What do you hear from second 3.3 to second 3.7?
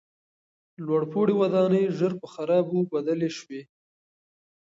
سوې.